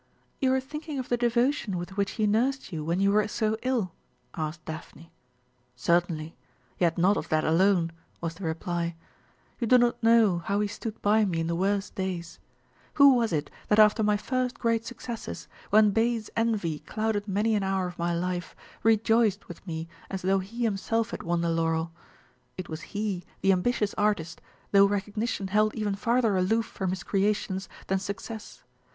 "You 0.39 0.51
are 0.55 0.59
thinking 0.59 0.97
of 0.97 1.09
the 1.09 1.15
devotion 1.17 1.77
with 1.77 1.95
which 1.95 2.13
he 2.13 2.25
nursed 2.25 2.71
you 2.73 2.83
when 2.83 2.99
you 2.99 3.11
were 3.11 3.27
so 3.27 3.55
ill?" 3.61 3.93
asked 4.33 4.65
Daphne. 4.65 5.11
"Certainly; 5.75 6.35
yet 6.79 6.97
not 6.97 7.17
of 7.17 7.29
that 7.29 7.43
alone," 7.43 7.91
was 8.19 8.33
the 8.33 8.43
reply. 8.43 8.95
"You 9.59 9.67
do 9.67 9.77
not 9.77 10.01
know 10.01 10.39
how 10.39 10.59
he 10.59 10.67
stood 10.67 10.99
by 11.03 11.23
me 11.23 11.39
in 11.41 11.45
the 11.45 11.53
worst 11.55 11.93
days. 11.93 12.39
Who 12.95 13.13
was 13.13 13.31
it 13.31 13.51
that 13.67 13.77
after 13.77 14.01
my 14.01 14.17
first 14.17 14.57
great 14.57 14.87
successes, 14.87 15.47
when 15.69 15.91
base 15.91 16.31
envy 16.35 16.79
clouded 16.79 17.27
many 17.27 17.53
an 17.53 17.61
hour 17.61 17.85
of 17.87 17.99
my 17.99 18.11
life, 18.11 18.55
rejoiced 18.81 19.47
with 19.47 19.67
me 19.67 19.87
as 20.09 20.23
though 20.23 20.39
he 20.39 20.63
himself 20.63 21.11
had 21.11 21.21
won 21.21 21.41
the 21.41 21.51
laurel? 21.51 21.91
It 22.57 22.69
was 22.69 22.81
he, 22.97 23.23
the 23.41 23.51
ambitious 23.51 23.93
artist, 23.99 24.41
though 24.71 24.87
recognition 24.87 25.49
held 25.49 25.75
even 25.75 25.93
farther 25.93 26.35
aloof 26.37 26.65
from 26.65 26.89
his 26.89 27.03
creations 27.03 27.69
than 27.85 27.99
success. 27.99 28.63